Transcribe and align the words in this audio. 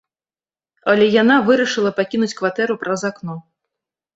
Але 0.93 1.05
яна 1.17 1.35
вырашыла 1.49 1.91
пакінуць 1.99 2.33
кватэру 2.41 2.79
праз 2.85 3.01
акно. 3.11 3.37